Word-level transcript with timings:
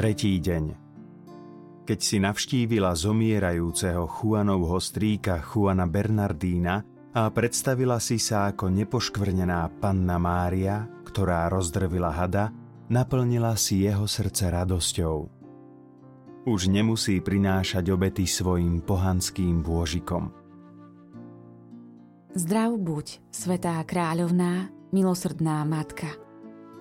Tretí 0.00 0.40
deň. 0.40 0.64
Keď 1.84 1.98
si 2.00 2.16
navštívila 2.24 2.96
zomierajúceho 2.96 4.08
Juanovho 4.08 4.80
strýka 4.80 5.44
Juana 5.44 5.84
Bernardína 5.84 6.80
a 7.12 7.28
predstavila 7.28 8.00
si 8.00 8.16
sa 8.16 8.48
ako 8.48 8.72
nepoškvrnená 8.80 9.68
panna 9.76 10.16
Mária, 10.16 10.88
ktorá 11.04 11.52
rozdrvila 11.52 12.16
hada, 12.16 12.48
naplnila 12.88 13.52
si 13.60 13.84
jeho 13.84 14.08
srdce 14.08 14.48
radosťou. 14.48 15.28
Už 16.48 16.72
nemusí 16.72 17.20
prinášať 17.20 17.92
obety 17.92 18.24
svojim 18.24 18.80
pohanským 18.80 19.60
bôžikom. 19.60 20.32
Zdrav 22.32 22.72
buď, 22.72 23.20
svetá 23.28 23.76
kráľovná, 23.84 24.72
milosrdná 24.96 25.60
matka. 25.68 26.08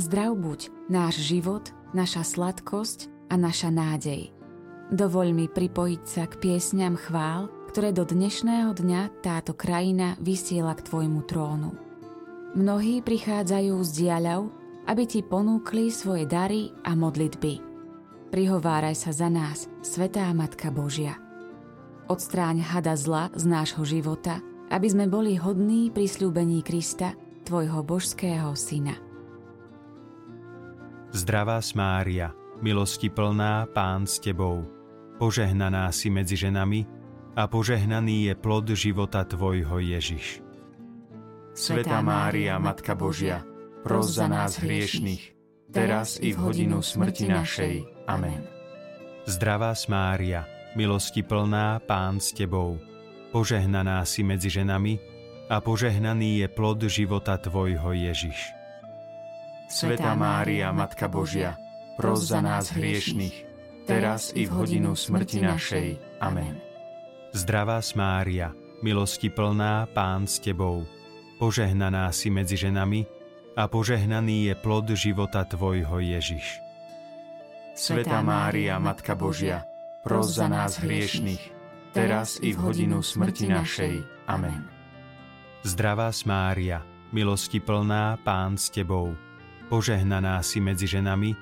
Zdrav 0.00 0.32
buď 0.32 0.72
náš 0.88 1.20
život, 1.20 1.76
naša 1.96 2.24
sladkosť 2.24 3.30
a 3.32 3.38
naša 3.40 3.72
nádej. 3.72 4.32
Dovoľ 4.92 5.28
mi 5.32 5.46
pripojiť 5.48 6.02
sa 6.04 6.24
k 6.28 6.36
piesňam 6.36 7.00
chvál, 7.00 7.48
ktoré 7.72 7.96
do 7.96 8.04
dnešného 8.04 8.76
dňa 8.76 9.24
táto 9.24 9.56
krajina 9.56 10.20
vysiela 10.20 10.76
k 10.76 10.84
Tvojmu 10.84 11.20
trónu. 11.24 11.72
Mnohí 12.52 13.00
prichádzajú 13.00 13.74
z 13.80 13.90
diaľov, 14.04 14.52
aby 14.84 15.08
Ti 15.08 15.24
ponúkli 15.24 15.88
svoje 15.88 16.28
dary 16.28 16.68
a 16.84 16.92
modlitby. 16.92 17.64
Prihováraj 18.28 18.96
sa 18.96 19.12
za 19.16 19.32
nás, 19.32 19.68
Svetá 19.80 20.28
Matka 20.36 20.68
Božia. 20.68 21.16
Odstráň 22.12 22.60
hada 22.60 22.92
zla 22.98 23.32
z 23.32 23.44
nášho 23.48 23.84
života– 23.88 24.40
aby 24.72 24.88
sme 24.88 25.04
boli 25.04 25.36
hodní 25.36 25.92
prisľúbení 25.92 26.64
Krista, 26.64 27.12
Tvojho 27.44 27.84
božského 27.84 28.56
Syna. 28.56 28.96
Zdravá 31.12 31.60
Mária, 31.76 32.32
milosti 32.64 33.12
plná, 33.12 33.68
Pán 33.68 34.08
s 34.08 34.16
Tebou, 34.16 34.64
požehnaná 35.20 35.92
si 35.92 36.08
medzi 36.08 36.40
ženami 36.40 36.88
a 37.36 37.44
požehnaný 37.44 38.32
je 38.32 38.34
plod 38.34 38.72
života 38.72 39.20
Tvojho 39.28 39.76
Ježiš. 39.76 40.40
Svetá 41.52 42.00
Mária, 42.00 42.56
Matka 42.56 42.96
Božia, 42.96 43.44
pros 43.84 44.16
za 44.16 44.24
nás 44.24 44.56
hriešných, 44.56 45.36
teraz 45.68 46.16
i 46.16 46.32
v 46.32 46.38
hodinu 46.40 46.80
smrti 46.80 47.28
našej. 47.28 47.74
Amen. 48.08 48.48
Zdravá 49.28 49.76
Mária, 49.92 50.48
milosti 50.72 51.20
plná, 51.20 51.84
Pán 51.84 52.24
s 52.24 52.32
Tebou, 52.32 52.80
Požehnaná 53.32 54.04
si 54.04 54.20
medzi 54.20 54.52
ženami 54.52 55.00
a 55.48 55.56
požehnaný 55.64 56.44
je 56.44 56.48
plod 56.52 56.84
života 56.84 57.40
Tvojho 57.40 57.96
Ježiš. 57.96 58.61
Sveta 59.72 60.12
Mária, 60.12 60.68
Matka 60.68 61.08
Božia, 61.08 61.56
pros 61.96 62.28
za 62.28 62.44
nás 62.44 62.76
hriešných, 62.76 63.48
teraz 63.88 64.28
i 64.36 64.44
v 64.44 64.52
hodinu 64.52 64.92
smrti 64.92 65.40
našej. 65.40 66.20
Amen. 66.20 66.60
Zdravá 67.32 67.80
Mária, 67.96 68.52
milosti 68.84 69.32
plná, 69.32 69.88
Pán 69.96 70.28
s 70.28 70.44
Tebou, 70.44 70.84
požehnaná 71.40 72.12
si 72.12 72.28
medzi 72.28 72.60
ženami 72.60 73.08
a 73.56 73.64
požehnaný 73.64 74.52
je 74.52 74.54
plod 74.60 74.92
života 74.92 75.48
Tvojho 75.48 76.04
Ježiš. 76.04 76.60
Sveta 77.72 78.20
Mária, 78.20 78.76
Matka 78.76 79.16
Božia, 79.16 79.64
pros 80.04 80.36
za 80.36 80.52
nás 80.52 80.84
hriešných, 80.84 81.40
teraz 81.96 82.36
i 82.44 82.52
v 82.52 82.60
hodinu 82.60 83.00
smrti 83.00 83.48
našej. 83.48 84.04
Amen. 84.28 84.68
Zdravá 85.64 86.12
Mária, 86.28 86.84
milosti 87.08 87.56
plná, 87.56 88.20
Pán 88.20 88.60
s 88.60 88.68
Tebou, 88.68 89.16
požehnaná 89.72 90.44
si 90.44 90.60
medzi 90.60 90.84
ženami 90.84 91.32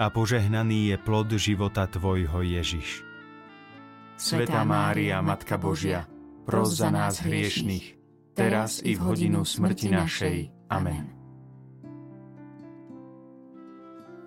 a 0.00 0.08
požehnaný 0.08 0.88
je 0.88 0.96
plod 0.96 1.28
života 1.36 1.84
Tvojho 1.84 2.40
Ježiš. 2.40 3.04
Sveta 4.16 4.64
Mária, 4.64 5.20
Matka 5.20 5.60
Božia, 5.60 6.08
pros 6.48 6.80
za 6.80 6.88
nás 6.88 7.20
hriešných, 7.20 8.00
teraz 8.32 8.80
i 8.80 8.96
v 8.96 9.04
hodinu 9.04 9.44
smrti 9.44 9.92
našej. 9.92 10.36
Amen. 10.72 11.12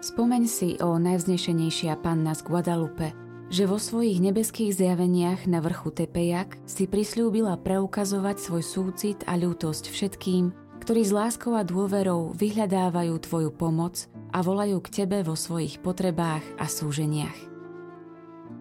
Spomeň 0.00 0.42
si 0.48 0.80
o 0.80 0.96
najvznešenejšia 0.96 2.00
panna 2.00 2.32
z 2.32 2.40
Guadalupe– 2.48 3.12
že 3.52 3.68
vo 3.68 3.76
svojich 3.76 4.16
nebeských 4.16 4.72
zjaveniach 4.72 5.44
na 5.44 5.60
vrchu 5.60 5.92
Tepejak 5.92 6.56
si 6.64 6.88
prislúbila 6.88 7.60
preukazovať 7.60 8.40
svoj 8.40 8.64
súcit 8.64 9.20
a 9.28 9.36
ľútosť 9.36 9.92
všetkým, 9.92 10.61
ktorí 10.82 11.06
s 11.06 11.14
láskou 11.14 11.54
a 11.54 11.62
dôverou 11.62 12.34
vyhľadávajú 12.34 13.14
Tvoju 13.22 13.54
pomoc 13.54 14.10
a 14.34 14.42
volajú 14.42 14.82
k 14.82 15.06
Tebe 15.06 15.22
vo 15.22 15.38
svojich 15.38 15.78
potrebách 15.78 16.42
a 16.58 16.66
súženiach. 16.66 17.38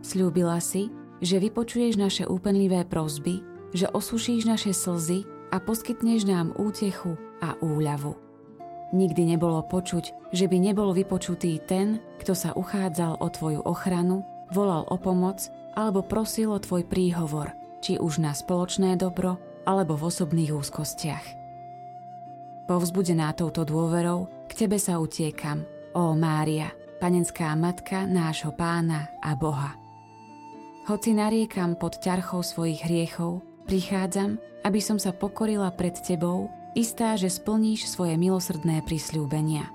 Sľúbila 0.00 0.56
si, 0.64 0.88
že 1.20 1.36
vypočuješ 1.36 2.00
naše 2.00 2.24
úpenlivé 2.24 2.88
prozby, 2.88 3.44
že 3.76 3.92
osušíš 3.92 4.48
naše 4.48 4.72
slzy 4.72 5.28
a 5.52 5.60
poskytneš 5.60 6.24
nám 6.24 6.56
útechu 6.56 7.20
a 7.44 7.52
úľavu. 7.60 8.16
Nikdy 8.96 9.36
nebolo 9.36 9.60
počuť, 9.68 10.32
že 10.32 10.48
by 10.48 10.56
nebol 10.56 10.96
vypočutý 10.96 11.60
ten, 11.68 12.00
kto 12.16 12.32
sa 12.32 12.56
uchádzal 12.56 13.20
o 13.20 13.28
Tvoju 13.28 13.60
ochranu 13.68 14.24
volal 14.56 14.88
o 14.88 14.96
pomoc 14.96 15.52
alebo 15.76 16.00
prosil 16.00 16.48
o 16.54 16.62
tvoj 16.62 16.88
príhovor, 16.88 17.52
či 17.84 18.00
už 18.00 18.24
na 18.24 18.32
spoločné 18.32 18.96
dobro 18.96 19.36
alebo 19.68 20.00
v 20.00 20.08
osobných 20.08 20.56
úzkostiach. 20.56 21.45
Povzbudená 22.66 23.30
touto 23.32 23.62
dôverou, 23.62 24.26
k 24.50 24.66
tebe 24.66 24.78
sa 24.78 24.98
utiekam, 24.98 25.62
ó 25.94 26.18
Mária, 26.18 26.74
panenská 26.98 27.54
matka 27.54 28.04
nášho 28.06 28.50
pána 28.54 29.06
a 29.22 29.38
Boha. 29.38 29.78
Hoci 30.90 31.14
nariekam 31.14 31.78
pod 31.78 31.98
ťarchou 32.02 32.42
svojich 32.42 32.86
hriechov, 32.86 33.42
prichádzam, 33.66 34.38
aby 34.66 34.78
som 34.82 34.98
sa 34.98 35.14
pokorila 35.14 35.70
pred 35.74 35.94
tebou, 35.98 36.50
istá, 36.74 37.14
že 37.14 37.30
splníš 37.30 37.86
svoje 37.86 38.18
milosrdné 38.18 38.82
prisľúbenia. 38.86 39.70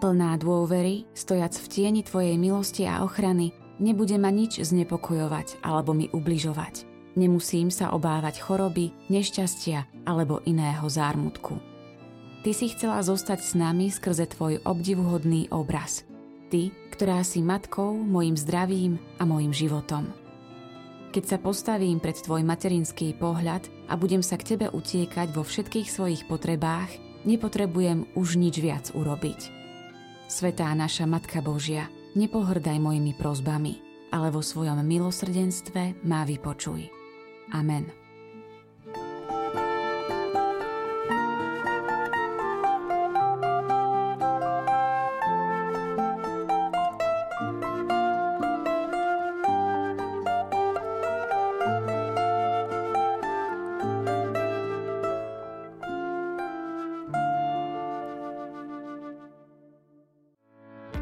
Plná 0.00 0.36
dôvery, 0.40 1.04
stojac 1.12 1.56
v 1.56 1.66
tieni 1.68 2.00
tvojej 2.04 2.40
milosti 2.40 2.88
a 2.88 3.04
ochrany, 3.04 3.52
Nebude 3.78 4.18
ma 4.18 4.34
nič 4.34 4.58
znepokojovať 4.58 5.62
alebo 5.62 5.94
mi 5.94 6.10
ubližovať. 6.10 6.82
Nemusím 7.14 7.70
sa 7.70 7.94
obávať 7.94 8.42
choroby, 8.42 8.90
nešťastia 9.06 10.02
alebo 10.02 10.42
iného 10.42 10.82
zármutku. 10.90 11.67
Ty 12.48 12.56
si 12.56 12.72
chcela 12.72 13.04
zostať 13.04 13.44
s 13.44 13.52
nami 13.52 13.92
skrze 13.92 14.24
tvoj 14.32 14.64
obdivuhodný 14.64 15.52
obraz. 15.52 16.08
Ty, 16.48 16.72
ktorá 16.96 17.20
si 17.20 17.44
matkou, 17.44 17.92
mojim 17.92 18.40
zdravím 18.40 18.96
a 19.20 19.28
mojim 19.28 19.52
životom. 19.52 20.08
Keď 21.12 21.24
sa 21.28 21.36
postavím 21.36 22.00
pred 22.00 22.16
tvoj 22.16 22.40
materinský 22.48 23.12
pohľad 23.20 23.68
a 23.92 24.00
budem 24.00 24.24
sa 24.24 24.40
k 24.40 24.56
tebe 24.56 24.72
utiekať 24.72 25.28
vo 25.36 25.44
všetkých 25.44 25.92
svojich 25.92 26.24
potrebách, 26.24 26.88
nepotrebujem 27.28 28.16
už 28.16 28.40
nič 28.40 28.64
viac 28.64 28.96
urobiť. 28.96 29.52
Svetá 30.32 30.72
naša 30.72 31.04
Matka 31.04 31.44
Božia– 31.44 31.92
nepohrdaj 32.16 32.80
mojimi 32.80 33.12
prozbami, 33.12 33.76
ale 34.08 34.32
vo 34.32 34.40
svojom 34.40 34.80
milosrdenstve 34.88 36.00
má 36.00 36.24
vypočuj. 36.24 36.88
Amen. 37.52 37.97